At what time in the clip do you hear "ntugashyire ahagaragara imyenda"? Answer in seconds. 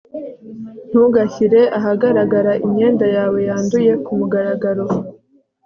0.89-3.05